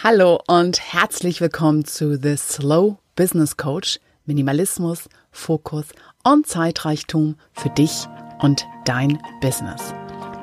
Hallo 0.00 0.40
und 0.46 0.78
herzlich 0.92 1.40
willkommen 1.40 1.84
zu 1.84 2.16
The 2.22 2.36
Slow 2.36 2.98
Business 3.16 3.56
Coach. 3.56 3.98
Minimalismus, 4.26 5.08
Fokus 5.32 5.86
und 6.22 6.46
Zeitreichtum 6.46 7.34
für 7.52 7.68
dich 7.70 8.06
und 8.38 8.64
dein 8.84 9.18
Business. 9.40 9.92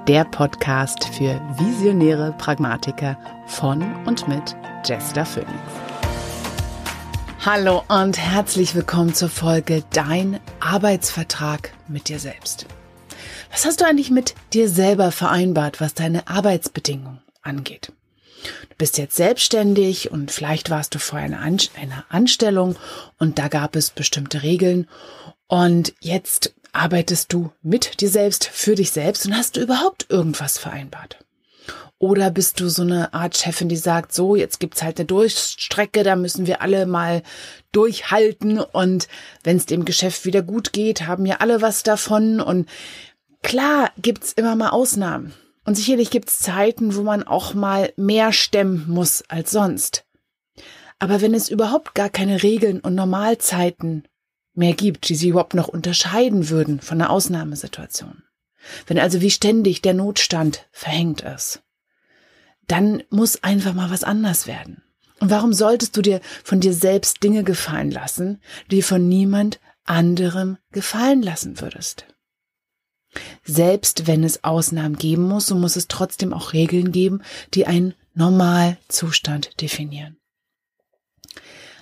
Der 0.09 0.25
Podcast 0.25 1.05
für 1.05 1.39
visionäre 1.57 2.35
Pragmatiker 2.37 3.17
von 3.47 3.81
und 4.05 4.27
mit 4.27 4.57
Jester 4.83 5.25
Phoenix. 5.25 5.53
Hallo 7.45 7.81
und 7.87 8.17
herzlich 8.17 8.75
willkommen 8.75 9.13
zur 9.13 9.29
Folge 9.29 9.85
Dein 9.93 10.41
Arbeitsvertrag 10.59 11.71
mit 11.87 12.09
dir 12.09 12.19
selbst. 12.19 12.65
Was 13.53 13.63
hast 13.63 13.79
du 13.79 13.85
eigentlich 13.85 14.11
mit 14.11 14.35
dir 14.51 14.67
selber 14.67 15.13
vereinbart, 15.13 15.79
was 15.79 15.93
deine 15.93 16.27
Arbeitsbedingungen 16.27 17.21
angeht? 17.41 17.93
Du 18.69 18.75
bist 18.77 18.97
jetzt 18.97 19.15
selbstständig 19.15 20.11
und 20.11 20.31
vielleicht 20.31 20.69
warst 20.69 20.95
du 20.95 20.99
vorher 20.99 21.27
in 21.27 21.33
einer 21.33 22.05
Anstellung 22.09 22.75
und 23.19 23.39
da 23.39 23.47
gab 23.47 23.75
es 23.75 23.89
bestimmte 23.89 24.43
Regeln 24.43 24.87
und 25.47 25.93
jetzt 25.99 26.53
arbeitest 26.73 27.31
du 27.31 27.51
mit 27.61 28.01
dir 28.01 28.09
selbst, 28.09 28.45
für 28.45 28.75
dich 28.75 28.91
selbst 28.91 29.25
und 29.25 29.37
hast 29.37 29.55
du 29.55 29.61
überhaupt 29.61 30.07
irgendwas 30.09 30.57
vereinbart? 30.57 31.19
Oder 31.97 32.29
bist 32.29 32.59
du 32.59 32.67
so 32.67 32.81
eine 32.81 33.13
Art 33.13 33.37
Chefin, 33.37 33.69
die 33.69 33.77
sagt, 33.77 34.13
so, 34.13 34.35
jetzt 34.35 34.59
gibt's 34.59 34.83
halt 34.83 34.99
eine 34.99 35.05
Durchstrecke, 35.05 36.03
da 36.03 36.17
müssen 36.17 36.45
wir 36.45 36.61
alle 36.61 36.85
mal 36.85 37.23
durchhalten 37.71 38.59
und 38.59 39.07
wenn 39.43 39.57
es 39.57 39.65
dem 39.65 39.85
Geschäft 39.85 40.25
wieder 40.25 40.41
gut 40.41 40.73
geht, 40.73 41.07
haben 41.07 41.25
ja 41.25 41.37
alle 41.37 41.61
was 41.61 41.83
davon 41.83 42.41
und 42.41 42.67
klar 43.43 43.91
gibt's 43.97 44.33
immer 44.33 44.55
mal 44.57 44.69
Ausnahmen. 44.69 45.33
Und 45.65 45.75
sicherlich 45.75 46.11
gibt's 46.11 46.39
Zeiten, 46.39 46.95
wo 46.95 47.01
man 47.01 47.23
auch 47.23 47.53
mal 47.53 47.91
mehr 47.97 48.31
stemmen 48.31 48.85
muss 48.87 49.23
als 49.27 49.51
sonst. 49.51 50.05
Aber 50.99 51.21
wenn 51.21 51.33
es 51.33 51.49
überhaupt 51.49 51.95
gar 51.95 52.09
keine 52.09 52.43
Regeln 52.43 52.79
und 52.79 52.95
Normalzeiten 52.95 54.07
mehr 54.53 54.73
gibt, 54.73 55.09
die 55.09 55.15
sie 55.15 55.29
überhaupt 55.29 55.55
noch 55.55 55.67
unterscheiden 55.67 56.49
würden 56.49 56.79
von 56.79 57.01
einer 57.01 57.09
Ausnahmesituation, 57.09 58.23
wenn 58.87 58.99
also 58.99 59.21
wie 59.21 59.31
ständig 59.31 59.81
der 59.81 59.93
Notstand 59.93 60.67
verhängt 60.71 61.21
ist, 61.21 61.61
dann 62.67 63.03
muss 63.09 63.43
einfach 63.43 63.73
mal 63.73 63.91
was 63.91 64.03
anders 64.03 64.47
werden. 64.47 64.83
Und 65.19 65.29
warum 65.29 65.53
solltest 65.53 65.95
du 65.97 66.01
dir 66.01 66.19
von 66.43 66.59
dir 66.59 66.73
selbst 66.73 67.23
Dinge 67.23 67.43
gefallen 67.43 67.91
lassen, 67.91 68.41
die 68.71 68.81
von 68.81 69.07
niemand 69.07 69.59
anderem 69.85 70.57
gefallen 70.71 71.21
lassen 71.21 71.61
würdest? 71.61 72.05
Selbst 73.43 74.07
wenn 74.07 74.23
es 74.23 74.43
Ausnahmen 74.43 74.97
geben 74.97 75.23
muss, 75.23 75.47
so 75.47 75.55
muss 75.55 75.75
es 75.75 75.87
trotzdem 75.87 76.33
auch 76.33 76.53
Regeln 76.53 76.91
geben, 76.91 77.21
die 77.53 77.67
einen 77.67 77.93
Normalzustand 78.13 79.61
definieren. 79.61 80.17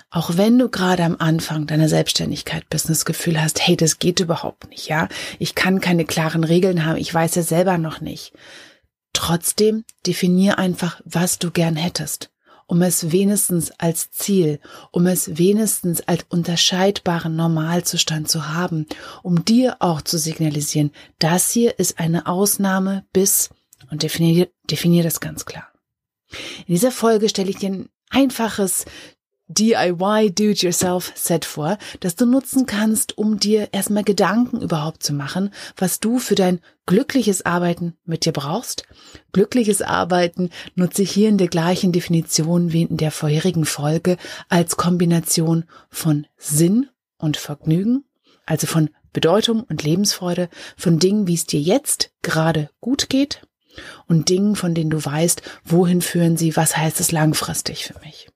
Auch 0.09 0.37
wenn 0.37 0.59
du 0.59 0.69
gerade 0.69 1.03
am 1.03 1.15
Anfang 1.17 1.65
deiner 1.65 1.89
Selbstständigkeit 1.89 2.69
bist 2.69 2.89
das 2.89 3.05
Gefühl 3.05 3.41
hast, 3.41 3.65
hey, 3.65 3.75
das 3.75 3.97
geht 3.97 4.19
überhaupt 4.19 4.69
nicht, 4.69 4.87
ja, 4.87 5.07
ich 5.39 5.55
kann 5.55 5.79
keine 5.79 6.05
klaren 6.05 6.43
Regeln 6.43 6.85
haben, 6.85 6.97
ich 6.97 7.11
weiß 7.11 7.35
ja 7.35 7.41
selber 7.41 7.77
noch 7.77 7.99
nicht. 7.99 8.33
Trotzdem 9.13 9.85
definier 10.05 10.59
einfach, 10.59 11.01
was 11.05 11.39
du 11.39 11.49
gern 11.49 11.75
hättest 11.75 12.32
um 12.65 12.81
es 12.81 13.11
wenigstens 13.11 13.71
als 13.79 14.11
Ziel, 14.11 14.59
um 14.91 15.07
es 15.07 15.37
wenigstens 15.37 16.01
als 16.01 16.25
unterscheidbaren 16.29 17.35
Normalzustand 17.35 18.29
zu 18.29 18.49
haben, 18.53 18.85
um 19.21 19.45
dir 19.45 19.77
auch 19.79 20.01
zu 20.01 20.17
signalisieren, 20.17 20.91
das 21.19 21.51
hier 21.51 21.79
ist 21.79 21.99
eine 21.99 22.27
Ausnahme 22.27 23.05
bis 23.13 23.49
und 23.91 24.03
definier, 24.03 24.49
definier 24.69 25.03
das 25.03 25.19
ganz 25.19 25.45
klar. 25.45 25.67
In 26.65 26.73
dieser 26.73 26.91
Folge 26.91 27.29
stelle 27.29 27.49
ich 27.49 27.57
dir 27.57 27.69
ein 27.69 27.89
einfaches 28.09 28.85
DIY 29.47 30.31
Do-it-yourself-Set 30.31 31.45
vor, 31.45 31.77
das 31.99 32.15
du 32.15 32.25
nutzen 32.25 32.65
kannst, 32.65 33.17
um 33.17 33.39
dir 33.39 33.69
erstmal 33.71 34.03
Gedanken 34.03 34.61
überhaupt 34.61 35.03
zu 35.03 35.13
machen, 35.13 35.53
was 35.75 35.99
du 35.99 36.17
für 36.17 36.35
dein 36.35 36.59
glückliches 36.85 37.45
Arbeiten 37.45 37.95
mit 38.05 38.25
dir 38.25 38.31
brauchst. 38.31 38.85
Glückliches 39.31 39.81
Arbeiten 39.81 40.49
nutze 40.75 41.03
ich 41.03 41.11
hier 41.11 41.29
in 41.29 41.37
der 41.37 41.49
gleichen 41.49 41.91
Definition 41.91 42.71
wie 42.71 42.83
in 42.83 42.97
der 42.97 43.11
vorherigen 43.11 43.65
Folge 43.65 44.17
als 44.49 44.77
Kombination 44.77 45.65
von 45.89 46.25
Sinn 46.37 46.89
und 47.17 47.37
Vergnügen, 47.37 48.05
also 48.45 48.65
von 48.65 48.89
Bedeutung 49.11 49.63
und 49.63 49.83
Lebensfreude, 49.83 50.49
von 50.75 50.99
Dingen, 50.99 51.27
wie 51.27 51.35
es 51.35 51.45
dir 51.45 51.61
jetzt 51.61 52.11
gerade 52.21 52.69
gut 52.79 53.09
geht 53.09 53.45
und 54.07 54.29
Dingen, 54.29 54.55
von 54.55 54.73
denen 54.73 54.89
du 54.89 55.03
weißt, 55.03 55.41
wohin 55.63 56.01
führen 56.01 56.37
sie, 56.37 56.55
was 56.55 56.77
heißt 56.77 56.99
es 56.99 57.11
langfristig 57.11 57.85
für 57.85 57.99
mich. 57.99 58.29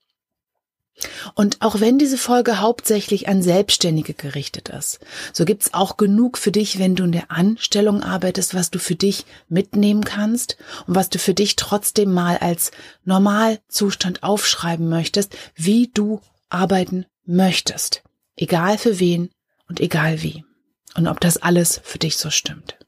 Und 1.37 1.61
auch 1.61 1.79
wenn 1.79 1.99
diese 1.99 2.17
Folge 2.17 2.61
hauptsächlich 2.61 3.29
an 3.29 3.43
Selbstständige 3.43 4.15
gerichtet 4.15 4.69
ist, 4.69 4.99
so 5.33 5.45
gibt's 5.45 5.71
auch 5.75 5.95
genug 5.95 6.35
für 6.39 6.51
dich, 6.51 6.79
wenn 6.79 6.95
du 6.95 7.03
in 7.03 7.11
der 7.11 7.29
Anstellung 7.29 8.01
arbeitest, 8.01 8.55
was 8.55 8.71
du 8.71 8.79
für 8.79 8.95
dich 8.95 9.23
mitnehmen 9.47 10.03
kannst 10.03 10.57
und 10.87 10.95
was 10.95 11.09
du 11.09 11.19
für 11.19 11.35
dich 11.35 11.55
trotzdem 11.55 12.11
mal 12.11 12.37
als 12.39 12.71
Normalzustand 13.05 14.23
aufschreiben 14.23 14.89
möchtest, 14.89 15.37
wie 15.53 15.91
du 15.93 16.21
arbeiten 16.49 17.05
möchtest. 17.23 18.01
Egal 18.35 18.79
für 18.79 18.99
wen 18.99 19.29
und 19.69 19.79
egal 19.79 20.23
wie. 20.23 20.43
Und 20.95 21.05
ob 21.07 21.19
das 21.19 21.37
alles 21.37 21.79
für 21.83 21.99
dich 21.99 22.17
so 22.17 22.31
stimmt. 22.31 22.79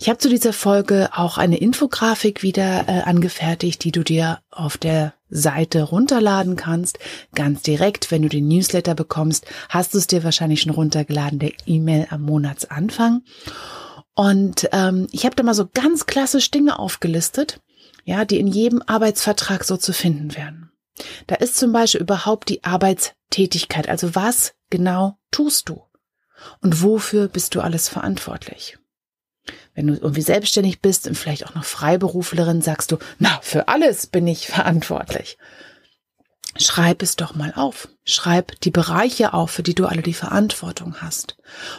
Ich 0.00 0.08
habe 0.08 0.18
zu 0.18 0.28
dieser 0.28 0.52
Folge 0.52 1.10
auch 1.12 1.38
eine 1.38 1.58
Infografik 1.58 2.42
wieder 2.42 2.88
äh, 2.88 3.02
angefertigt, 3.02 3.84
die 3.84 3.92
du 3.92 4.02
dir 4.02 4.40
auf 4.50 4.76
der 4.76 5.14
Seite 5.28 5.82
runterladen 5.82 6.56
kannst. 6.56 6.98
Ganz 7.34 7.62
direkt, 7.62 8.10
wenn 8.10 8.22
du 8.22 8.28
den 8.28 8.48
Newsletter 8.48 8.94
bekommst, 8.94 9.46
hast 9.68 9.94
du 9.94 9.98
es 9.98 10.06
dir 10.06 10.24
wahrscheinlich 10.24 10.62
schon 10.62 10.72
runtergeladen, 10.72 11.38
der 11.38 11.52
E-Mail 11.66 12.06
am 12.10 12.22
Monatsanfang. 12.22 13.22
Und 14.14 14.68
ähm, 14.72 15.08
ich 15.10 15.24
habe 15.24 15.36
da 15.36 15.42
mal 15.42 15.54
so 15.54 15.68
ganz 15.72 16.06
klassisch 16.06 16.50
Dinge 16.50 16.78
aufgelistet, 16.78 17.60
ja, 18.04 18.24
die 18.24 18.38
in 18.38 18.46
jedem 18.46 18.82
Arbeitsvertrag 18.86 19.64
so 19.64 19.76
zu 19.76 19.92
finden 19.92 20.34
wären. 20.36 20.70
Da 21.26 21.34
ist 21.34 21.56
zum 21.56 21.72
Beispiel 21.72 22.00
überhaupt 22.00 22.48
die 22.48 22.64
Arbeitstätigkeit, 22.64 23.88
also 23.88 24.14
was 24.14 24.54
genau 24.70 25.18
tust 25.30 25.68
du 25.68 25.82
und 26.62 26.82
wofür 26.82 27.28
bist 27.28 27.54
du 27.54 27.60
alles 27.60 27.88
verantwortlich? 27.88 28.78
Wenn 29.76 29.86
du 29.86 29.94
irgendwie 29.94 30.22
selbstständig 30.22 30.80
bist 30.80 31.06
und 31.06 31.16
vielleicht 31.16 31.46
auch 31.46 31.54
noch 31.54 31.64
Freiberuflerin, 31.64 32.62
sagst 32.62 32.90
du, 32.90 32.98
na, 33.18 33.38
für 33.42 33.68
alles 33.68 34.06
bin 34.06 34.26
ich 34.26 34.46
verantwortlich. 34.48 35.36
Schreib 36.58 37.02
es 37.02 37.16
doch 37.16 37.34
mal 37.34 37.52
auf. 37.54 37.88
Schreib 38.02 38.58
die 38.62 38.70
Bereiche 38.70 39.34
auf, 39.34 39.50
für 39.50 39.62
die 39.62 39.74
du 39.74 39.84
alle 39.84 40.00
die 40.00 40.14
Verantwortung 40.14 40.96
hast. 41.02 41.36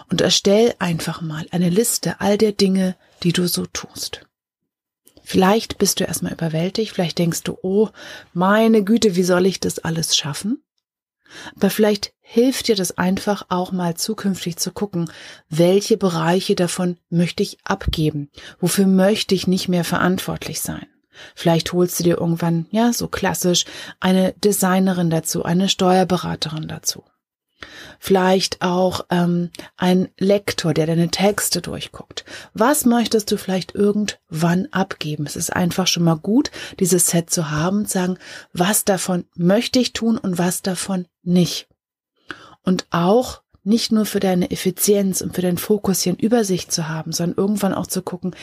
Und 0.10 0.22
erstell 0.22 0.76
einfach 0.78 1.22
mal 1.22 1.48
eine 1.50 1.70
Liste 1.70 2.22
all 2.22 2.38
der 2.38 2.52
Dinge, 2.52 2.96
die 3.24 3.34
du 3.34 3.48
so 3.48 3.66
tust. 3.66 4.28
Vielleicht 5.24 5.80
bist 5.80 6.00
du 6.00 6.04
erstmal 6.04 6.34
überwältigt, 6.34 6.94
vielleicht 6.94 7.18
denkst 7.18 7.42
du, 7.44 7.58
oh, 7.64 7.90
meine 8.34 8.84
Güte, 8.84 9.16
wie 9.16 9.24
soll 9.24 9.48
ich 9.48 9.60
das 9.60 9.80
alles 9.80 10.16
schaffen? 10.16 10.64
Aber 11.56 11.70
vielleicht 11.70 12.14
hilft 12.22 12.68
dir 12.68 12.76
das 12.76 12.98
einfach 12.98 13.46
auch 13.50 13.72
mal 13.72 13.96
zukünftig 13.96 14.58
zu 14.58 14.72
gucken, 14.72 15.10
welche 15.50 15.98
Bereiche 15.98 16.56
davon 16.56 16.98
möchte 17.10 17.44
ich 17.44 17.58
abgeben? 17.64 18.30
Wofür 18.60 18.86
möchte 18.86 19.34
ich 19.36 19.48
nicht 19.48 19.70
mehr 19.70 19.84
verantwortlich 19.84 20.62
sein? 20.62 20.86
Vielleicht 21.36 21.74
holst 21.74 22.00
du 22.00 22.04
dir 22.04 22.18
irgendwann, 22.18 22.68
ja, 22.70 22.94
so 22.94 23.08
klassisch, 23.08 23.66
eine 24.00 24.34
Designerin 24.34 25.10
dazu, 25.10 25.44
eine 25.44 25.70
Steuerberaterin 25.70 26.68
dazu. 26.68 27.04
Vielleicht 28.00 28.62
auch 28.62 29.06
ähm, 29.10 29.50
ein 29.76 30.10
Lektor, 30.18 30.74
der 30.74 30.86
deine 30.86 31.10
Texte 31.10 31.62
durchguckt. 31.62 32.24
Was 32.54 32.86
möchtest 32.86 33.32
du 33.32 33.38
vielleicht 33.38 33.74
irgendwann 33.74 34.68
abgeben? 34.72 35.26
Es 35.26 35.36
ist 35.36 35.56
einfach 35.56 35.88
schon 35.88 36.04
mal 36.04 36.18
gut, 36.18 36.52
dieses 36.80 37.08
Set 37.08 37.30
zu 37.30 37.50
haben 37.50 37.80
und 37.80 37.90
sagen, 37.90 38.18
was 38.54 38.86
davon 38.86 39.26
möchte 39.36 39.80
ich 39.80 39.94
tun 39.94 40.18
und 40.18 40.38
was 40.38 40.62
davon 40.62 41.08
nicht. 41.24 41.68
Und 42.64 42.86
auch 42.92 43.42
nicht 43.68 43.92
nur 43.92 44.06
für 44.06 44.22
deine 44.22 44.50
Effizienz 44.50 45.20
und 45.20 45.36
für 45.36 45.42
deinen 45.42 45.58
Fokus 45.58 46.02
hier 46.02 46.14
in 46.14 46.20
Übersicht 46.20 46.72
zu 46.72 46.88
haben, 46.88 47.12
sondern 47.12 47.38
irgendwann 47.38 47.74
auch 47.74 47.88
zu 47.88 48.02
gucken, 48.02 48.34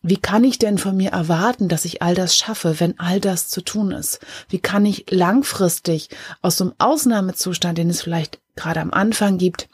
wie 0.00 0.16
kann 0.16 0.42
ich 0.42 0.58
denn 0.58 0.78
von 0.78 0.96
mir 0.96 1.10
erwarten, 1.10 1.68
dass 1.68 1.84
ich 1.84 2.00
all 2.00 2.14
das 2.14 2.34
schaffe, 2.34 2.80
wenn 2.80 2.98
all 2.98 3.20
das 3.20 3.48
zu 3.48 3.60
tun 3.60 3.92
ist? 3.92 4.20
Wie 4.48 4.58
kann 4.58 4.86
ich 4.86 5.04
langfristig 5.10 6.08
aus 6.40 6.56
so 6.56 6.64
einem 6.64 6.74
Ausnahmezustand, 6.78 7.76
den 7.76 7.90
es 7.90 8.00
vielleicht 8.00 8.40
gerade 8.60 8.80
am 8.80 8.92
Anfang 8.92 9.38
gibt, 9.38 9.68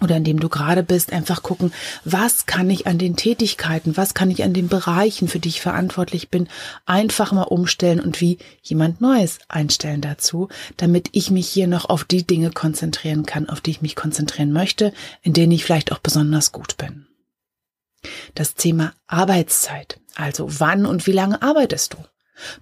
oder 0.00 0.16
in 0.16 0.24
dem 0.24 0.40
du 0.40 0.48
gerade 0.48 0.82
bist, 0.82 1.12
einfach 1.12 1.42
gucken, 1.42 1.72
was 2.04 2.46
kann 2.46 2.70
ich 2.70 2.86
an 2.86 2.98
den 2.98 3.16
Tätigkeiten, 3.16 3.96
was 3.96 4.14
kann 4.14 4.30
ich 4.30 4.42
an 4.42 4.54
den 4.54 4.68
Bereichen, 4.68 5.28
für 5.28 5.40
die 5.40 5.48
ich 5.48 5.60
verantwortlich 5.60 6.30
bin, 6.30 6.48
einfach 6.86 7.32
mal 7.32 7.42
umstellen 7.42 8.00
und 8.00 8.20
wie 8.20 8.38
jemand 8.62 9.00
Neues 9.00 9.38
einstellen 9.48 10.00
dazu, 10.00 10.48
damit 10.76 11.10
ich 11.12 11.30
mich 11.30 11.48
hier 11.48 11.66
noch 11.66 11.84
auf 11.86 12.04
die 12.04 12.26
Dinge 12.26 12.50
konzentrieren 12.50 13.26
kann, 13.26 13.48
auf 13.48 13.60
die 13.60 13.72
ich 13.72 13.82
mich 13.82 13.96
konzentrieren 13.96 14.52
möchte, 14.52 14.92
in 15.22 15.32
denen 15.32 15.52
ich 15.52 15.64
vielleicht 15.64 15.92
auch 15.92 15.98
besonders 15.98 16.52
gut 16.52 16.76
bin. 16.76 17.06
Das 18.34 18.54
Thema 18.54 18.94
Arbeitszeit, 19.06 20.00
also 20.14 20.60
wann 20.60 20.86
und 20.86 21.06
wie 21.06 21.12
lange 21.12 21.42
arbeitest 21.42 21.94
du? 21.94 21.98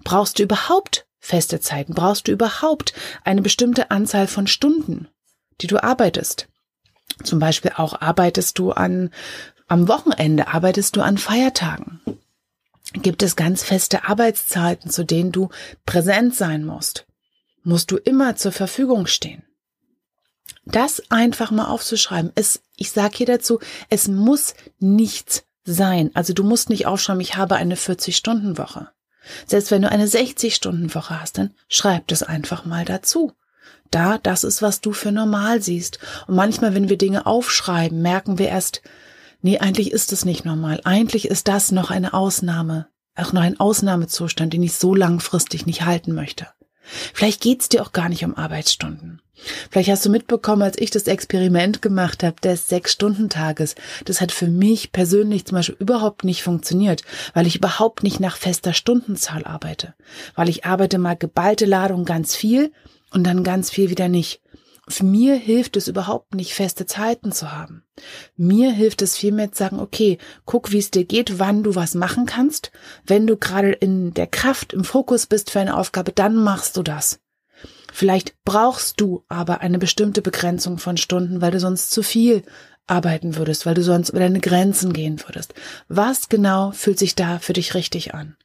Brauchst 0.03 0.39
du 0.39 0.43
überhaupt 0.43 1.05
feste 1.19 1.61
Zeiten? 1.61 1.93
Brauchst 1.93 2.27
du 2.27 2.33
überhaupt 2.33 2.93
eine 3.23 3.41
bestimmte 3.41 3.91
Anzahl 3.91 4.27
von 4.27 4.47
Stunden, 4.47 5.07
die 5.61 5.67
du 5.67 5.81
arbeitest? 5.83 6.47
Zum 7.23 7.39
Beispiel 7.39 7.73
auch 7.75 7.99
arbeitest 8.01 8.57
du 8.59 8.71
an, 8.71 9.11
am 9.67 9.87
Wochenende, 9.87 10.47
arbeitest 10.47 10.95
du 10.95 11.01
an 11.01 11.17
Feiertagen? 11.17 12.01
Gibt 12.93 13.21
es 13.21 13.35
ganz 13.35 13.63
feste 13.63 14.05
Arbeitszeiten, 14.05 14.89
zu 14.89 15.03
denen 15.03 15.31
du 15.31 15.49
präsent 15.85 16.35
sein 16.35 16.65
musst? 16.65 17.05
Musst 17.63 17.91
du 17.91 17.97
immer 17.97 18.35
zur 18.35 18.51
Verfügung 18.51 19.05
stehen? 19.05 19.43
Das 20.65 21.03
einfach 21.11 21.51
mal 21.51 21.67
aufzuschreiben. 21.67 22.31
Es, 22.35 22.61
ich 22.75 22.91
sage 22.91 23.17
hier 23.17 23.25
dazu, 23.27 23.59
es 23.89 24.07
muss 24.07 24.55
nichts 24.79 25.43
sein. 25.65 26.11
Also 26.15 26.33
du 26.33 26.43
musst 26.43 26.69
nicht 26.69 26.87
aufschreiben, 26.87 27.21
ich 27.21 27.37
habe 27.37 27.55
eine 27.55 27.75
40-Stunden-Woche. 27.75 28.89
Selbst 29.45 29.69
wenn 29.69 29.83
du 29.83 29.91
eine 29.91 30.07
60-Stunden-Woche 30.07 31.21
hast, 31.21 31.37
dann 31.37 31.53
schreib 31.67 32.07
das 32.07 32.23
einfach 32.23 32.65
mal 32.65 32.85
dazu. 32.85 33.33
Da, 33.91 34.17
das 34.19 34.43
ist, 34.43 34.61
was 34.61 34.81
du 34.81 34.93
für 34.93 35.11
normal 35.11 35.61
siehst. 35.61 35.99
Und 36.27 36.35
manchmal, 36.35 36.75
wenn 36.75 36.89
wir 36.89 36.97
Dinge 36.97 37.25
aufschreiben, 37.25 38.01
merken 38.01 38.37
wir 38.37 38.49
erst, 38.49 38.81
nee, 39.41 39.57
eigentlich 39.57 39.91
ist 39.91 40.13
es 40.13 40.25
nicht 40.25 40.45
normal. 40.45 40.79
Eigentlich 40.83 41.27
ist 41.27 41.47
das 41.47 41.71
noch 41.71 41.89
eine 41.89 42.13
Ausnahme, 42.13 42.87
auch 43.15 43.33
noch 43.33 43.41
ein 43.41 43.59
Ausnahmezustand, 43.59 44.53
den 44.53 44.63
ich 44.63 44.73
so 44.73 44.93
langfristig 44.93 45.65
nicht 45.65 45.85
halten 45.85 46.13
möchte. 46.13 46.47
Vielleicht 47.13 47.41
geht's 47.41 47.69
dir 47.69 47.81
auch 47.81 47.91
gar 47.91 48.09
nicht 48.09 48.25
um 48.25 48.35
Arbeitsstunden. 48.35 49.21
Vielleicht 49.69 49.89
hast 49.89 50.05
du 50.05 50.09
mitbekommen, 50.09 50.63
als 50.63 50.77
ich 50.77 50.91
das 50.91 51.07
Experiment 51.07 51.81
gemacht 51.81 52.23
habe 52.23 52.35
des 52.41 52.67
Sechs-Stunden-Tages. 52.67 53.75
Das 54.05 54.21
hat 54.21 54.31
für 54.31 54.47
mich 54.47 54.91
persönlich 54.91 55.45
zum 55.45 55.55
Beispiel 55.55 55.77
überhaupt 55.79 56.23
nicht 56.23 56.43
funktioniert, 56.43 57.03
weil 57.33 57.47
ich 57.47 57.55
überhaupt 57.55 58.03
nicht 58.03 58.19
nach 58.19 58.35
fester 58.35 58.73
Stundenzahl 58.73 59.45
arbeite. 59.45 59.93
Weil 60.35 60.49
ich 60.49 60.65
arbeite 60.65 60.97
mal 60.97 61.15
geballte 61.15 61.65
Ladung 61.65 62.05
ganz 62.05 62.35
viel 62.35 62.71
und 63.11 63.23
dann 63.23 63.43
ganz 63.43 63.69
viel 63.69 63.89
wieder 63.89 64.09
nicht. 64.09 64.41
Mir 65.01 65.35
hilft 65.35 65.77
es 65.77 65.87
überhaupt 65.87 66.33
nicht, 66.33 66.53
feste 66.53 66.87
Zeiten 66.87 67.31
zu 67.31 67.51
haben. 67.51 67.83
Mir 68.35 68.71
hilft 68.71 69.01
es 69.03 69.15
vielmehr 69.15 69.51
zu 69.51 69.59
sagen, 69.59 69.79
okay, 69.79 70.17
guck, 70.45 70.71
wie 70.71 70.79
es 70.79 70.89
dir 70.89 71.05
geht, 71.05 71.37
wann 71.37 71.63
du 71.63 71.75
was 71.75 71.93
machen 71.93 72.25
kannst. 72.25 72.71
Wenn 73.05 73.27
du 73.27 73.37
gerade 73.37 73.71
in 73.71 74.13
der 74.13 74.25
Kraft, 74.25 74.73
im 74.73 74.83
Fokus 74.83 75.27
bist 75.27 75.51
für 75.51 75.59
eine 75.59 75.77
Aufgabe, 75.77 76.11
dann 76.11 76.35
machst 76.35 76.75
du 76.75 76.81
das. 76.81 77.19
Vielleicht 77.93 78.35
brauchst 78.45 78.99
du 78.99 79.23
aber 79.27 79.61
eine 79.61 79.77
bestimmte 79.77 80.21
Begrenzung 80.21 80.77
von 80.77 80.97
Stunden, 80.97 81.41
weil 81.41 81.51
du 81.51 81.59
sonst 81.59 81.91
zu 81.91 82.01
viel 82.01 82.43
arbeiten 82.87 83.35
würdest, 83.35 83.65
weil 83.65 83.75
du 83.75 83.83
sonst 83.83 84.09
über 84.09 84.19
deine 84.19 84.39
Grenzen 84.39 84.93
gehen 84.93 85.21
würdest. 85.25 85.53
Was 85.87 86.29
genau 86.29 86.71
fühlt 86.71 86.99
sich 86.99 87.15
da 87.15 87.39
für 87.39 87.53
dich 87.53 87.75
richtig 87.75 88.13
an? 88.13 88.35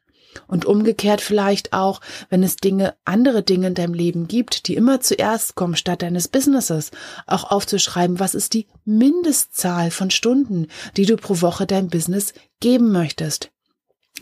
Und 0.47 0.65
umgekehrt 0.65 1.21
vielleicht 1.21 1.73
auch, 1.73 2.01
wenn 2.31 2.43
es 2.43 2.57
Dinge, 2.57 2.95
andere 3.05 3.43
Dinge 3.43 3.69
in 3.69 3.75
deinem 3.75 3.95
Leben 3.95 4.29
gibt, 4.29 4.69
die 4.69 4.75
immer 4.75 5.01
zuerst 5.01 5.55
kommen 5.55 5.77
statt 5.77 6.03
deines 6.03 6.29
Businesses, 6.29 6.91
auch 7.27 7.51
aufzuschreiben, 7.51 8.19
was 8.19 8.35
ist 8.35 8.55
die 8.55 8.67
Mindestzahl 8.85 9.91
von 9.91 10.11
Stunden, 10.11 10.69
die 10.97 11.07
du 11.07 11.17
pro 11.17 11.41
Woche 11.41 11.67
deinem 11.67 11.89
Business 11.89 12.35
geben 12.61 12.93
möchtest. 12.93 13.51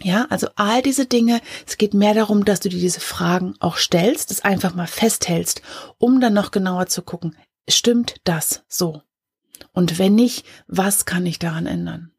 Ja, 0.00 0.26
also 0.30 0.48
all 0.56 0.82
diese 0.82 1.06
Dinge, 1.06 1.40
es 1.66 1.76
geht 1.76 1.94
mehr 1.94 2.14
darum, 2.14 2.44
dass 2.44 2.60
du 2.60 2.68
dir 2.68 2.80
diese 2.80 3.00
Fragen 3.00 3.54
auch 3.60 3.76
stellst, 3.76 4.30
das 4.30 4.42
einfach 4.42 4.74
mal 4.74 4.86
festhältst, 4.86 5.62
um 5.98 6.20
dann 6.20 6.34
noch 6.34 6.50
genauer 6.50 6.86
zu 6.86 7.02
gucken, 7.02 7.36
stimmt 7.68 8.16
das 8.24 8.64
so? 8.68 9.02
Und 9.72 9.98
wenn 9.98 10.14
nicht, 10.14 10.44
was 10.66 11.04
kann 11.04 11.24
ich 11.26 11.38
daran 11.38 11.66
ändern? 11.66 12.10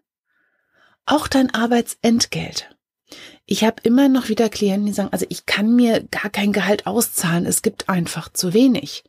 Auch 1.06 1.28
dein 1.28 1.54
Arbeitsentgelt. 1.54 2.73
Ich 3.46 3.64
habe 3.64 3.82
immer 3.84 4.08
noch 4.08 4.30
wieder 4.30 4.50
Klienten, 4.50 4.86
die 4.86 4.94
sagen, 4.94 5.12
also 5.12 5.26
ich 5.30 5.46
kann 5.46 5.76
mir 5.76 6.04
gar 6.12 6.30
kein 6.30 6.54
Gehalt 6.54 6.88
auszahlen, 6.88 7.46
es 7.46 7.62
gibt 7.62 7.90
einfach 7.90 8.32
zu 8.32 8.54
wenig. 8.54 9.04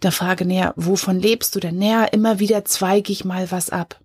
Da 0.00 0.10
frage 0.10 0.44
näher, 0.44 0.72
wovon 0.76 1.18
lebst 1.18 1.54
du 1.54 1.60
denn? 1.60 1.78
Näher, 1.78 2.12
immer 2.12 2.38
wieder 2.38 2.64
zweige 2.64 3.12
ich 3.12 3.24
mal 3.24 3.50
was 3.50 3.70
ab. 3.70 4.00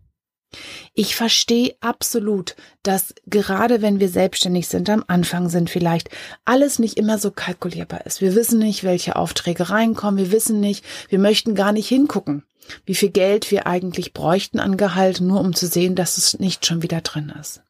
Ich 0.94 1.16
verstehe 1.16 1.76
absolut, 1.82 2.56
dass 2.82 3.14
gerade 3.26 3.82
wenn 3.82 4.00
wir 4.00 4.10
selbstständig 4.10 4.68
sind, 4.68 4.90
am 4.90 5.04
Anfang 5.08 5.50
sind 5.50 5.70
vielleicht, 5.70 6.10
alles 6.46 6.80
nicht 6.80 6.98
immer 6.98 7.18
so 7.18 7.32
kalkulierbar 7.32 8.06
ist. 8.06 8.22
Wir 8.22 8.34
wissen 8.34 8.60
nicht, 8.60 8.84
welche 8.84 9.16
Aufträge 9.16 9.70
reinkommen, 9.70 10.18
wir 10.18 10.32
wissen 10.32 10.60
nicht, 10.60 10.86
wir 11.10 11.20
möchten 11.20 11.54
gar 11.54 11.74
nicht 11.74 11.88
hingucken, 11.88 12.44
wie 12.86 12.96
viel 12.96 13.10
Geld 13.10 13.52
wir 13.52 13.68
eigentlich 13.68 14.14
bräuchten 14.14 14.60
an 14.60 14.78
Gehalt, 14.78 15.20
nur 15.20 15.42
um 15.42 15.54
zu 15.54 15.68
sehen, 15.68 15.96
dass 15.96 16.18
es 16.18 16.40
nicht 16.40 16.66
schon 16.66 16.82
wieder 16.82 17.02
drin 17.02 17.34
ist. 17.40 17.62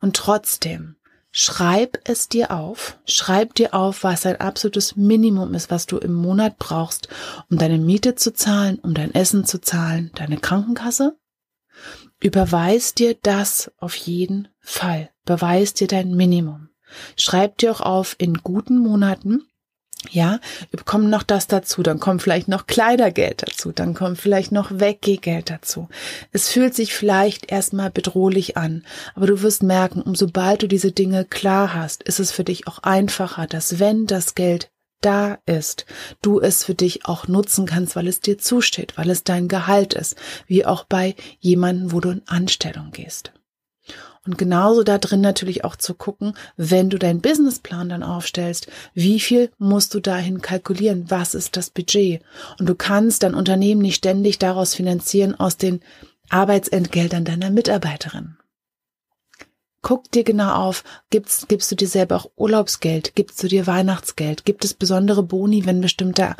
Und 0.00 0.16
trotzdem, 0.16 0.96
schreib 1.30 1.98
es 2.04 2.28
dir 2.28 2.50
auf, 2.50 2.98
schreib 3.06 3.54
dir 3.54 3.74
auf, 3.74 4.04
was 4.04 4.26
ein 4.26 4.40
absolutes 4.40 4.96
Minimum 4.96 5.54
ist, 5.54 5.70
was 5.70 5.86
du 5.86 5.98
im 5.98 6.12
Monat 6.12 6.58
brauchst, 6.58 7.08
um 7.50 7.58
deine 7.58 7.78
Miete 7.78 8.14
zu 8.14 8.32
zahlen, 8.32 8.78
um 8.80 8.94
dein 8.94 9.14
Essen 9.14 9.44
zu 9.44 9.60
zahlen, 9.60 10.10
deine 10.14 10.38
Krankenkasse. 10.38 11.16
Überweis 12.20 12.94
dir 12.94 13.16
das 13.22 13.72
auf 13.78 13.94
jeden 13.94 14.48
Fall. 14.60 15.10
Beweis 15.24 15.72
dir 15.72 15.86
dein 15.86 16.14
Minimum. 16.14 16.68
Schreib 17.16 17.58
dir 17.58 17.72
auch 17.72 17.80
auf 17.80 18.16
in 18.18 18.34
guten 18.34 18.78
Monaten, 18.78 19.46
ja, 20.08 20.40
kommt 20.86 21.10
noch 21.10 21.22
das 21.22 21.46
dazu, 21.46 21.82
dann 21.82 22.00
kommt 22.00 22.22
vielleicht 22.22 22.48
noch 22.48 22.66
Kleidergeld 22.66 23.42
dazu, 23.42 23.70
dann 23.70 23.92
kommt 23.92 24.18
vielleicht 24.18 24.50
noch 24.50 24.70
Weggehgeld 24.80 25.50
dazu. 25.50 25.88
Es 26.32 26.48
fühlt 26.48 26.74
sich 26.74 26.94
vielleicht 26.94 27.52
erstmal 27.52 27.90
bedrohlich 27.90 28.56
an, 28.56 28.84
aber 29.14 29.26
du 29.26 29.42
wirst 29.42 29.62
merken, 29.62 30.00
umso 30.00 30.26
bald 30.26 30.62
du 30.62 30.68
diese 30.68 30.92
Dinge 30.92 31.26
klar 31.26 31.74
hast, 31.74 32.02
ist 32.02 32.18
es 32.18 32.32
für 32.32 32.44
dich 32.44 32.66
auch 32.66 32.78
einfacher, 32.78 33.46
dass 33.46 33.78
wenn 33.78 34.06
das 34.06 34.34
Geld 34.34 34.70
da 35.02 35.38
ist, 35.46 35.86
du 36.22 36.40
es 36.40 36.64
für 36.64 36.74
dich 36.74 37.06
auch 37.06 37.28
nutzen 37.28 37.66
kannst, 37.66 37.96
weil 37.96 38.08
es 38.08 38.20
dir 38.20 38.38
zusteht, 38.38 38.96
weil 38.96 39.10
es 39.10 39.24
dein 39.24 39.48
Gehalt 39.48 39.94
ist, 39.94 40.16
wie 40.46 40.64
auch 40.64 40.84
bei 40.84 41.14
jemandem, 41.38 41.92
wo 41.92 42.00
du 42.00 42.10
in 42.10 42.22
Anstellung 42.26 42.90
gehst. 42.90 43.32
Und 44.26 44.36
genauso 44.36 44.82
da 44.82 44.98
drin 44.98 45.22
natürlich 45.22 45.64
auch 45.64 45.76
zu 45.76 45.94
gucken, 45.94 46.34
wenn 46.56 46.90
du 46.90 46.98
deinen 46.98 47.22
Businessplan 47.22 47.88
dann 47.88 48.02
aufstellst, 48.02 48.68
wie 48.92 49.18
viel 49.18 49.50
musst 49.56 49.94
du 49.94 50.00
dahin 50.00 50.42
kalkulieren? 50.42 51.06
Was 51.08 51.34
ist 51.34 51.56
das 51.56 51.70
Budget? 51.70 52.22
Und 52.58 52.68
du 52.68 52.74
kannst 52.74 53.22
dein 53.22 53.34
Unternehmen 53.34 53.80
nicht 53.80 53.96
ständig 53.96 54.38
daraus 54.38 54.74
finanzieren 54.74 55.34
aus 55.34 55.56
den 55.56 55.80
Arbeitsentgeltern 56.28 57.24
deiner 57.24 57.50
Mitarbeiterin. 57.50 58.36
Guck 59.82 60.10
dir 60.12 60.24
genau 60.24 60.52
auf, 60.52 60.84
gibst, 61.08 61.48
gibst 61.48 61.72
du 61.72 61.74
dir 61.74 61.88
selber 61.88 62.16
auch 62.16 62.30
Urlaubsgeld, 62.36 63.14
gibst 63.14 63.42
du 63.42 63.48
dir 63.48 63.66
Weihnachtsgeld, 63.66 64.44
gibt 64.44 64.66
es 64.66 64.74
besondere 64.74 65.22
Boni, 65.22 65.64
wenn 65.64 65.80
bestimmter, 65.80 66.36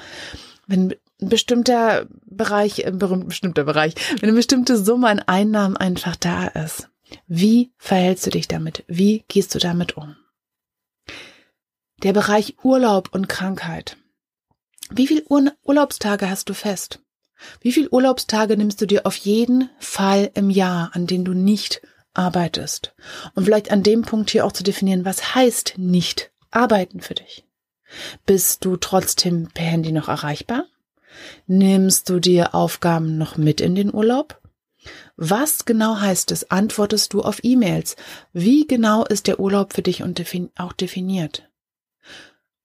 wenn 0.66 0.94
ein 1.22 1.28
bestimmter 1.30 2.06
Bereich, 2.26 2.86
ein 2.86 2.98
bestimmter 2.98 3.64
Bereich, 3.64 3.94
wenn 4.20 4.28
eine 4.28 4.36
bestimmte 4.36 4.76
Summe 4.76 5.08
an 5.08 5.20
Einnahmen 5.20 5.78
einfach 5.78 6.16
da 6.16 6.48
ist. 6.48 6.89
Wie 7.26 7.72
verhältst 7.78 8.26
du 8.26 8.30
dich 8.30 8.48
damit? 8.48 8.84
Wie 8.86 9.24
gehst 9.28 9.54
du 9.54 9.58
damit 9.58 9.96
um? 9.96 10.16
Der 12.02 12.12
Bereich 12.12 12.56
Urlaub 12.62 13.10
und 13.12 13.28
Krankheit. 13.28 13.96
Wie 14.90 15.06
viel 15.06 15.24
Ur 15.28 15.52
Urlaubstage 15.62 16.28
hast 16.28 16.48
du 16.48 16.54
fest? 16.54 17.00
Wie 17.60 17.72
viel 17.72 17.88
Urlaubstage 17.88 18.56
nimmst 18.56 18.80
du 18.80 18.86
dir 18.86 19.06
auf 19.06 19.16
jeden 19.16 19.70
Fall 19.78 20.30
im 20.34 20.50
Jahr, 20.50 20.90
an 20.94 21.06
denen 21.06 21.24
du 21.24 21.32
nicht 21.32 21.82
arbeitest? 22.14 22.94
Und 23.34 23.44
vielleicht 23.44 23.70
an 23.70 23.82
dem 23.82 24.02
Punkt 24.02 24.30
hier 24.30 24.44
auch 24.44 24.52
zu 24.52 24.62
definieren, 24.62 25.04
was 25.04 25.34
heißt 25.34 25.74
nicht 25.76 26.30
arbeiten 26.50 27.00
für 27.00 27.14
dich? 27.14 27.44
Bist 28.26 28.64
du 28.64 28.76
trotzdem 28.76 29.48
per 29.52 29.64
Handy 29.64 29.92
noch 29.92 30.08
erreichbar? 30.08 30.66
Nimmst 31.46 32.08
du 32.08 32.20
dir 32.20 32.54
Aufgaben 32.54 33.18
noch 33.18 33.36
mit 33.36 33.60
in 33.60 33.74
den 33.74 33.92
Urlaub? 33.92 34.39
Was 35.16 35.64
genau 35.64 36.00
heißt 36.00 36.30
es? 36.32 36.50
Antwortest 36.50 37.12
du 37.12 37.22
auf 37.22 37.40
E-Mails? 37.42 37.96
Wie 38.32 38.66
genau 38.66 39.04
ist 39.04 39.26
der 39.26 39.40
Urlaub 39.40 39.74
für 39.74 39.82
dich 39.82 40.02
und 40.02 40.22
auch 40.56 40.72
definiert? 40.72 41.48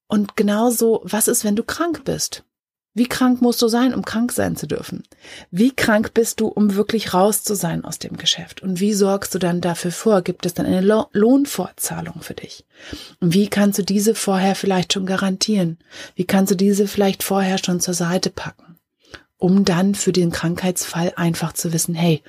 Und 0.07 0.35
genauso, 0.35 1.01
was 1.03 1.27
ist, 1.27 1.43
wenn 1.43 1.55
du 1.55 1.63
krank 1.63 2.03
bist? 2.05 2.43
Wie 2.97 3.07
krank 3.07 3.41
musst 3.41 3.61
du 3.61 3.67
sein, 3.67 3.93
um 3.93 4.05
krank 4.05 4.31
sein 4.31 4.55
zu 4.55 4.67
dürfen? 4.67 5.03
Wie 5.51 5.75
krank 5.75 6.13
bist 6.13 6.39
du, 6.39 6.47
um 6.47 6.75
wirklich 6.75 7.13
raus 7.13 7.43
zu 7.43 7.53
sein 7.53 7.83
aus 7.83 7.99
dem 7.99 8.15
Geschäft? 8.15 8.63
Und 8.63 8.79
wie 8.79 8.93
sorgst 8.93 9.35
du 9.35 9.39
dann 9.39 9.59
dafür 9.59 9.91
vor? 9.91 10.21
Gibt 10.21 10.45
es 10.45 10.53
dann 10.53 10.65
eine 10.65 10.79
Lo 10.79 11.07
Lohnfortzahlung 11.11 12.21
für 12.21 12.35
dich? 12.35 12.65
Und 13.19 13.33
wie 13.33 13.49
kannst 13.49 13.79
du 13.79 13.83
diese 13.83 14.15
vorher 14.15 14.55
vielleicht 14.55 14.93
schon 14.93 15.05
garantieren? 15.05 15.77
Wie 16.15 16.23
kannst 16.23 16.51
du 16.51 16.55
diese 16.55 16.87
vielleicht 16.87 17.21
vorher 17.21 17.57
schon 17.57 17.81
zur 17.81 17.93
Seite 17.93 18.29
packen? 18.29 18.74
Um 19.45 19.63
dann 19.63 19.93
für 19.93 20.11
den 20.11 20.31
Krankheitsfall 20.31 21.13
einfach 21.17 21.53
zu 21.53 21.71
wissen, 21.71 21.93
hey, 21.93 22.23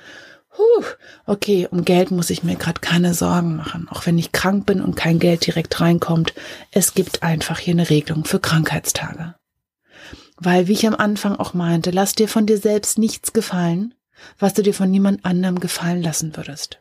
huh, 0.55 0.83
okay, 1.25 1.67
um 1.71 1.83
Geld 1.83 2.11
muss 2.11 2.29
ich 2.29 2.43
mir 2.43 2.57
gerade 2.57 2.79
keine 2.79 3.15
Sorgen 3.15 3.55
machen, 3.55 3.87
auch 3.89 4.05
wenn 4.05 4.19
ich 4.19 4.33
krank 4.33 4.67
bin 4.67 4.83
und 4.83 4.95
kein 4.95 5.17
Geld 5.17 5.47
direkt 5.47 5.81
reinkommt. 5.81 6.35
Es 6.69 6.93
gibt 6.93 7.23
einfach 7.23 7.57
hier 7.57 7.73
eine 7.73 7.89
Regelung 7.89 8.23
für 8.23 8.39
Krankheitstage. 8.39 9.33
Weil, 10.37 10.67
wie 10.67 10.73
ich 10.73 10.85
am 10.85 10.93
Anfang 10.93 11.35
auch 11.37 11.55
meinte, 11.55 11.89
lass 11.89 12.13
dir 12.13 12.27
von 12.27 12.45
dir 12.45 12.59
selbst 12.59 12.99
nichts 12.99 13.33
gefallen, 13.33 13.95
was 14.37 14.53
du 14.53 14.61
dir 14.61 14.75
von 14.75 14.91
niemand 14.91 15.25
anderem 15.25 15.59
gefallen 15.59 16.03
lassen 16.03 16.37
würdest. 16.37 16.77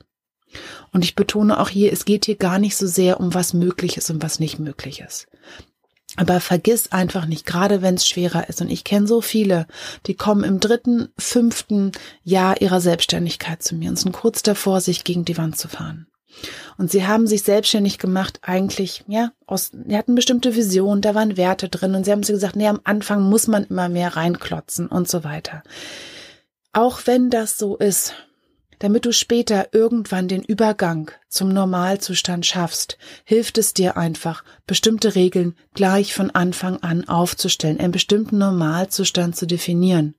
Und 0.93 1.03
ich 1.03 1.15
betone 1.15 1.59
auch 1.59 1.71
hier, 1.71 1.95
es 1.95 2.05
geht 2.05 2.27
hier 2.27 2.37
gar 2.37 2.59
nicht 2.59 2.77
so 2.77 2.87
sehr 2.87 3.21
um 3.21 3.33
was 3.33 3.55
möglich 3.55 3.97
ist 3.97 4.11
und 4.11 4.23
was 4.23 4.39
nicht 4.39 4.59
möglich 4.59 5.01
ist. 5.01 5.29
Aber 6.17 6.41
vergiss 6.41 6.93
einfach 6.93 7.27
nicht, 7.27 7.47
gerade 7.47 7.83
wenn 7.83 7.95
es 7.95 8.09
schwerer 8.09 8.49
ist. 8.49 8.61
Und 8.61 8.71
ich 8.71 8.85
kenne 8.85 9.07
so 9.07 9.21
viele, 9.21 9.67
die 10.07 10.15
kommen 10.15 10.45
im 10.45 10.61
dritten, 10.61 11.09
fünften 11.19 11.93
Jahr 12.25 12.61
ihrer 12.61 12.81
Selbstständigkeit 12.81 13.63
zu 13.63 13.75
mir 13.75 13.91
und 13.91 13.99
sind 13.99 14.13
kurz 14.13 14.43
davor, 14.43 14.81
sich 14.81 15.05
gegen 15.05 15.25
die 15.25 15.37
Wand 15.37 15.59
zu 15.59 15.69
fahren. 15.69 16.07
Und 16.79 16.91
sie 16.91 17.07
haben 17.07 17.27
sich 17.27 17.43
selbstständig 17.43 17.99
gemacht, 17.99 18.41
eigentlich, 18.43 19.05
ja, 19.07 19.33
aus, 19.47 19.73
sie 19.87 19.97
hatten 19.97 20.15
bestimmte 20.15 20.55
Visionen, 20.55 21.01
da 21.01 21.15
waren 21.15 21.37
Werte 21.37 21.69
drin 21.69 21.95
und 21.95 22.05
sie 22.05 22.13
haben 22.13 22.23
sie 22.23 22.33
gesagt, 22.33 22.57
nee, 22.57 22.69
am 22.69 22.81
Anfang 22.85 23.23
muss 23.23 23.47
man 23.47 23.65
immer 23.65 23.89
mehr 23.89 24.17
reinklotzen 24.17 24.87
und 24.89 25.09
so 25.09 25.25
weiter. 25.25 25.63
Auch 26.73 27.01
wenn 27.07 27.31
das 27.31 27.57
so 27.57 27.77
ist, 27.77 28.13
damit 28.79 29.05
du 29.05 29.13
später 29.13 29.69
irgendwann 29.73 30.29
den 30.29 30.43
Übergang 30.43 31.11
zum 31.29 31.49
Normalzustand 31.49 32.45
schaffst, 32.47 32.99
hilft 33.25 33.59
es 33.59 33.75
dir 33.75 33.97
einfach, 33.97 34.45
bestimmte 34.67 35.15
Regeln 35.15 35.55
gleich 35.75 36.15
von 36.15 36.31
Anfang 36.31 36.83
an 36.83 37.09
aufzustellen, 37.09 37.81
einen 37.81 37.93
bestimmten 37.93 38.39
Normalzustand 38.39 39.37
zu 39.37 39.47
definieren, 39.47 40.15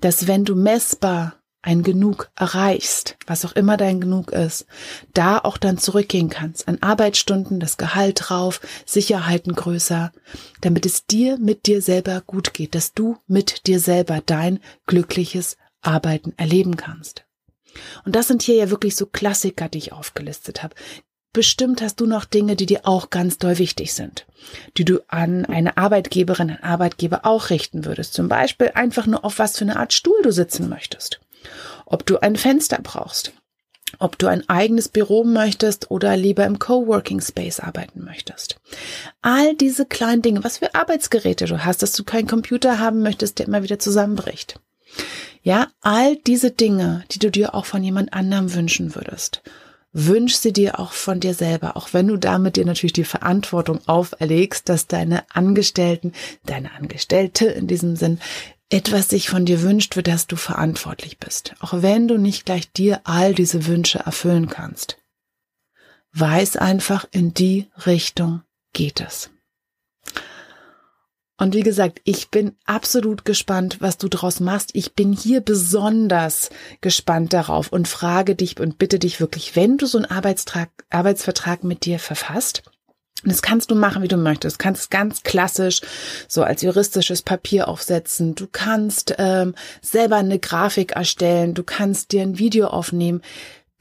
dass 0.00 0.26
wenn 0.26 0.44
du 0.44 0.54
messbar 0.54 1.34
ein 1.64 1.82
Genug 1.82 2.30
erreichst, 2.36 3.16
was 3.26 3.44
auch 3.44 3.52
immer 3.52 3.76
dein 3.76 4.00
Genug 4.00 4.32
ist, 4.32 4.66
da 5.14 5.38
auch 5.38 5.56
dann 5.56 5.78
zurückgehen 5.78 6.28
kannst, 6.28 6.68
an 6.68 6.78
Arbeitsstunden, 6.82 7.58
das 7.58 7.78
Gehalt 7.78 8.24
drauf, 8.28 8.60
Sicherheiten 8.84 9.54
größer, 9.54 10.12
damit 10.60 10.84
es 10.84 11.06
dir 11.06 11.38
mit 11.38 11.66
dir 11.66 11.80
selber 11.80 12.22
gut 12.26 12.52
geht, 12.52 12.74
dass 12.74 12.92
du 12.92 13.16
mit 13.26 13.66
dir 13.66 13.80
selber 13.80 14.20
dein 14.24 14.60
glückliches 14.86 15.56
Arbeiten 15.80 16.34
erleben 16.36 16.76
kannst. 16.76 17.24
Und 18.04 18.14
das 18.16 18.28
sind 18.28 18.42
hier 18.42 18.56
ja 18.56 18.70
wirklich 18.70 18.96
so 18.96 19.06
Klassiker, 19.06 19.68
die 19.68 19.78
ich 19.78 19.92
aufgelistet 19.92 20.62
habe. 20.62 20.74
Bestimmt 21.34 21.82
hast 21.82 21.98
du 21.98 22.06
noch 22.06 22.24
Dinge, 22.24 22.54
die 22.54 22.64
dir 22.64 22.82
auch 22.84 23.10
ganz 23.10 23.38
doll 23.38 23.58
wichtig 23.58 23.92
sind, 23.92 24.24
die 24.76 24.84
du 24.84 25.00
an 25.08 25.44
eine 25.44 25.76
Arbeitgeberin, 25.76 26.48
einen 26.50 26.62
Arbeitgeber 26.62 27.22
auch 27.24 27.50
richten 27.50 27.84
würdest. 27.84 28.14
Zum 28.14 28.28
Beispiel 28.28 28.70
einfach 28.74 29.06
nur 29.06 29.24
auf 29.24 29.40
was 29.40 29.58
für 29.58 29.64
eine 29.64 29.76
Art 29.76 29.92
Stuhl 29.92 30.22
du 30.22 30.30
sitzen 30.30 30.68
möchtest. 30.68 31.20
Ob 31.86 32.06
du 32.06 32.18
ein 32.18 32.36
Fenster 32.36 32.78
brauchst. 32.80 33.32
Ob 33.98 34.16
du 34.16 34.28
ein 34.28 34.48
eigenes 34.48 34.88
Büro 34.88 35.24
möchtest 35.24 35.90
oder 35.90 36.16
lieber 36.16 36.44
im 36.46 36.60
Coworking 36.60 37.20
Space 37.20 37.58
arbeiten 37.58 38.04
möchtest. 38.04 38.60
All 39.20 39.56
diese 39.56 39.86
kleinen 39.86 40.22
Dinge, 40.22 40.44
was 40.44 40.58
für 40.58 40.76
Arbeitsgeräte 40.76 41.46
du 41.46 41.64
hast, 41.64 41.82
dass 41.82 41.92
du 41.92 42.04
keinen 42.04 42.28
Computer 42.28 42.78
haben 42.78 43.02
möchtest, 43.02 43.40
der 43.40 43.46
immer 43.46 43.64
wieder 43.64 43.80
zusammenbricht. 43.80 44.60
Ja, 45.44 45.68
all 45.82 46.16
diese 46.16 46.50
Dinge, 46.50 47.04
die 47.10 47.18
du 47.18 47.30
dir 47.30 47.54
auch 47.54 47.66
von 47.66 47.84
jemand 47.84 48.14
anderem 48.14 48.54
wünschen 48.54 48.94
würdest, 48.94 49.42
wünsch 49.92 50.36
sie 50.36 50.54
dir 50.54 50.80
auch 50.80 50.92
von 50.92 51.20
dir 51.20 51.34
selber, 51.34 51.76
auch 51.76 51.92
wenn 51.92 52.08
du 52.08 52.16
damit 52.16 52.56
dir 52.56 52.64
natürlich 52.64 52.94
die 52.94 53.04
Verantwortung 53.04 53.78
auferlegst, 53.86 54.66
dass 54.70 54.86
deine 54.86 55.22
Angestellten, 55.34 56.12
deine 56.46 56.72
Angestellte 56.72 57.44
in 57.44 57.66
diesem 57.66 57.94
Sinn, 57.94 58.20
etwas 58.70 59.10
sich 59.10 59.28
von 59.28 59.44
dir 59.44 59.60
wünscht, 59.60 59.92
für 59.92 60.02
das 60.02 60.26
du 60.26 60.36
verantwortlich 60.36 61.18
bist, 61.18 61.54
auch 61.60 61.82
wenn 61.82 62.08
du 62.08 62.16
nicht 62.16 62.46
gleich 62.46 62.72
dir 62.72 63.02
all 63.04 63.34
diese 63.34 63.66
Wünsche 63.66 63.98
erfüllen 63.98 64.48
kannst. 64.48 64.96
Weiß 66.12 66.56
einfach, 66.56 67.04
in 67.10 67.34
die 67.34 67.66
Richtung 67.84 68.40
geht 68.72 69.02
es. 69.02 69.28
Und 71.36 71.54
wie 71.54 71.62
gesagt, 71.62 72.00
ich 72.04 72.30
bin 72.30 72.52
absolut 72.64 73.24
gespannt, 73.24 73.78
was 73.80 73.98
du 73.98 74.08
draus 74.08 74.38
machst. 74.38 74.70
Ich 74.74 74.94
bin 74.94 75.12
hier 75.12 75.40
besonders 75.40 76.50
gespannt 76.80 77.32
darauf 77.32 77.72
und 77.72 77.88
frage 77.88 78.36
dich 78.36 78.60
und 78.60 78.78
bitte 78.78 79.00
dich 79.00 79.18
wirklich, 79.18 79.56
wenn 79.56 79.76
du 79.76 79.86
so 79.86 79.98
einen 79.98 80.04
Arbeitstrag, 80.04 80.70
Arbeitsvertrag 80.90 81.64
mit 81.64 81.84
dir 81.84 81.98
verfasst, 81.98 82.62
und 83.24 83.30
das 83.32 83.40
kannst 83.40 83.70
du 83.70 83.74
machen, 83.74 84.02
wie 84.02 84.08
du 84.08 84.18
möchtest. 84.18 84.56
Du 84.56 84.62
kannst 84.62 84.90
ganz 84.90 85.22
klassisch 85.22 85.80
so 86.28 86.42
als 86.42 86.60
juristisches 86.60 87.22
Papier 87.22 87.68
aufsetzen. 87.68 88.34
Du 88.34 88.46
kannst 88.46 89.14
ähm, 89.16 89.54
selber 89.80 90.16
eine 90.16 90.38
Grafik 90.38 90.92
erstellen. 90.92 91.54
Du 91.54 91.62
kannst 91.62 92.12
dir 92.12 92.20
ein 92.20 92.38
Video 92.38 92.66
aufnehmen. 92.66 93.22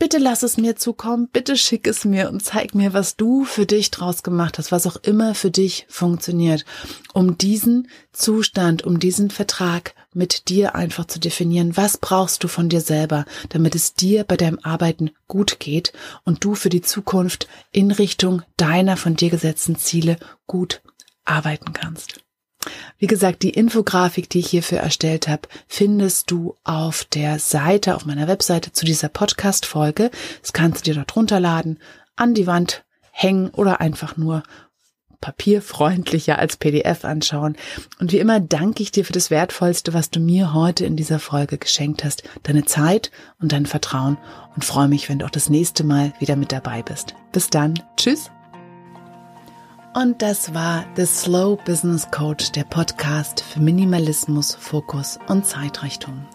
Bitte 0.04 0.18
lass 0.18 0.44
es 0.44 0.58
mir 0.58 0.76
zukommen, 0.76 1.30
bitte 1.32 1.56
schick 1.56 1.88
es 1.88 2.04
mir 2.04 2.30
und 2.30 2.44
zeig 2.44 2.76
mir, 2.76 2.92
was 2.92 3.16
du 3.16 3.46
für 3.46 3.66
dich 3.66 3.90
draus 3.90 4.22
gemacht 4.22 4.58
hast, 4.58 4.70
was 4.70 4.86
auch 4.86 4.98
immer 4.98 5.34
für 5.34 5.50
dich 5.50 5.86
funktioniert, 5.88 6.66
um 7.14 7.38
diesen 7.38 7.88
Zustand, 8.12 8.84
um 8.84 9.00
diesen 9.00 9.30
Vertrag 9.30 9.96
mit 10.14 10.50
dir 10.50 10.76
einfach 10.76 11.06
zu 11.06 11.22
definieren. 11.22 11.78
Was 11.78 11.96
brauchst 11.96 12.44
du 12.44 12.50
von 12.50 12.68
dir 12.68 12.82
selber, 12.82 13.24
damit 13.48 13.76
es 13.76 13.94
dir 13.94 14.26
bei 14.26 14.36
deinem 14.36 14.60
Arbeiten 14.62 15.12
gut 15.30 15.62
geht 15.62 15.94
und 16.26 16.44
du 16.44 16.54
für 16.54 16.68
die 16.68 16.82
Zukunft 16.82 17.48
in 17.72 17.90
Richtung 17.90 18.42
deiner 18.58 18.98
von 18.98 19.16
dir 19.16 19.30
gesetzten 19.30 19.78
Ziele 19.78 20.18
gut 20.48 20.82
arbeiten 21.24 21.72
kannst. 21.72 22.23
Wie 22.98 23.08
gesagt, 23.08 23.44
die 23.44 23.50
Infografik, 23.50 24.30
die 24.30 24.40
ich 24.40 24.50
hierfür 24.50 24.80
erstellt 24.80 25.28
habe, 25.28 25.48
findest 25.68 26.32
du 26.32 26.56
auf 26.64 27.06
der 27.06 27.40
Seite, 27.40 27.96
auf 27.96 28.06
meiner 28.06 28.28
Webseite 28.28 28.72
zu 28.72 28.86
dieser 28.86 29.10
Podcast-Folge. 29.10 30.12
Das 30.42 30.54
kannst 30.54 30.82
du 30.82 30.92
dir 30.92 30.96
dort 30.96 31.16
runterladen, 31.16 31.80
an 32.16 32.34
die 32.34 32.48
Wand 32.48 32.84
hängen 33.12 33.50
oder 33.50 33.82
einfach 33.82 34.18
nur 34.18 34.44
papierfreundlicher 35.24 36.38
als 36.38 36.58
PDF 36.58 37.06
anschauen. 37.06 37.56
Und 37.98 38.12
wie 38.12 38.18
immer 38.18 38.42
danke 38.42 38.84
ich 38.84 38.92
dir 38.92 39.06
für 39.06 39.14
das 39.14 39.30
Wertvollste, 39.30 39.94
was 39.94 40.10
du 40.10 40.20
mir 40.20 40.54
heute 40.54 40.86
in 40.86 40.98
dieser 40.98 41.18
Folge 41.18 41.58
geschenkt 41.58 42.04
hast, 42.04 42.24
deine 42.44 42.66
Zeit 42.66 43.10
und 43.40 43.54
dein 43.54 43.66
Vertrauen 43.66 44.18
und 44.56 44.66
freue 44.66 44.90
mich, 44.90 45.08
wenn 45.08 45.20
du 45.20 45.26
auch 45.26 45.30
das 45.30 45.48
nächste 45.48 45.86
Mal 45.86 46.12
wieder 46.20 46.36
mit 46.36 46.52
dabei 46.52 46.82
bist. 46.82 47.16
Bis 47.32 47.50
dann. 47.50 47.82
Tschüss. 47.96 48.33
Und 49.94 50.24
das 50.24 50.56
war 50.56 50.86
The 50.96 51.06
Slow 51.06 51.56
Business 51.64 52.10
Coach, 52.10 52.52
der 52.52 52.64
Podcast 52.64 53.42
für 53.42 53.60
Minimalismus, 53.60 54.56
Fokus 54.56 55.20
und 55.28 55.46
Zeitrichtung. 55.46 56.26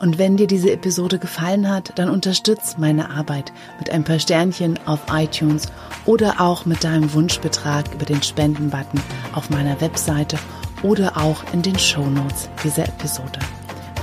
Und 0.00 0.18
wenn 0.18 0.36
dir 0.36 0.48
diese 0.48 0.72
Episode 0.72 1.20
gefallen 1.20 1.68
hat, 1.68 1.92
dann 1.96 2.10
unterstütz 2.10 2.76
meine 2.76 3.10
Arbeit 3.10 3.52
mit 3.78 3.90
ein 3.90 4.02
paar 4.02 4.18
Sternchen 4.18 4.80
auf 4.86 5.00
iTunes 5.12 5.68
oder 6.06 6.40
auch 6.40 6.66
mit 6.66 6.82
deinem 6.82 7.12
Wunschbetrag 7.12 7.92
über 7.94 8.04
den 8.04 8.22
Spendenbutton 8.22 9.00
auf 9.32 9.48
meiner 9.48 9.80
Webseite 9.80 10.36
oder 10.82 11.16
auch 11.16 11.44
in 11.52 11.62
den 11.62 11.78
Show 11.78 12.06
Notes 12.06 12.48
dieser 12.64 12.88
Episode. 12.88 13.38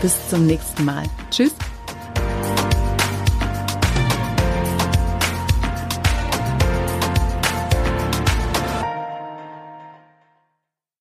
Bis 0.01 0.29
zum 0.29 0.45
nächsten 0.45 0.85
Mal. 0.85 1.03
Tschüss. 1.29 1.53